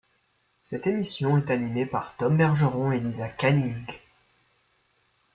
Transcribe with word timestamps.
Cette 0.63 0.87
émission 0.87 1.37
est 1.37 1.51
animée 1.51 1.85
par 1.85 2.17
Tom 2.17 2.35
Bergeron 2.35 2.91
et 2.91 2.99
Lisa 2.99 3.29
Canning. 3.29 3.85